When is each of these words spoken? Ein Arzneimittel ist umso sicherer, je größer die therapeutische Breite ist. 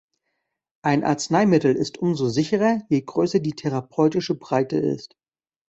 Ein 0.83 1.03
Arzneimittel 1.03 1.75
ist 1.75 1.99
umso 1.99 2.27
sicherer, 2.27 2.79
je 2.89 3.03
größer 3.05 3.37
die 3.39 3.53
therapeutische 3.53 4.33
Breite 4.33 4.77
ist. 4.77 5.15